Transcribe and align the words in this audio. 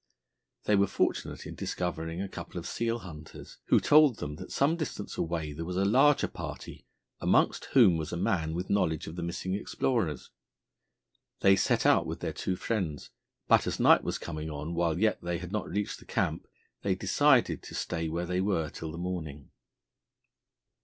They 0.63 0.75
were 0.75 0.87
fortunate 0.87 1.45
in 1.45 1.53
discovering 1.53 2.23
a 2.23 2.27
couple 2.27 2.57
of 2.57 2.65
seal 2.65 2.97
hunters, 3.01 3.59
who 3.67 3.79
told 3.79 4.17
them 4.17 4.37
that 4.37 4.51
some 4.51 4.75
distance 4.75 5.15
away 5.15 5.53
there 5.53 5.63
was 5.63 5.77
a 5.77 5.85
larger 5.85 6.27
party, 6.27 6.87
amongst 7.19 7.65
whom 7.75 7.97
was 7.97 8.11
a 8.11 8.17
man 8.17 8.55
with 8.55 8.67
knowledge 8.67 9.05
of 9.05 9.15
the 9.15 9.21
missing 9.21 9.53
explorers. 9.53 10.31
They 11.41 11.55
set 11.55 11.85
out 11.85 12.07
with 12.07 12.19
their 12.19 12.33
two 12.33 12.55
friends, 12.55 13.11
but 13.47 13.67
as 13.67 13.79
night 13.79 14.03
was 14.03 14.17
coming 14.17 14.49
on 14.49 14.73
while 14.73 14.97
yet 14.97 15.21
they 15.21 15.37
had 15.37 15.51
not 15.51 15.69
reached 15.69 15.99
the 15.99 16.05
camp, 16.05 16.47
they 16.81 16.95
decided 16.95 17.61
to 17.61 17.75
stay 17.75 18.09
where 18.09 18.25
they 18.25 18.41
were 18.41 18.71
till 18.71 18.91
the 18.91 18.97
morning. 18.97 19.51